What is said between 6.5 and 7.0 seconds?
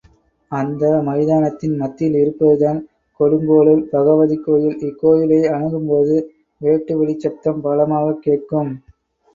வேட்டு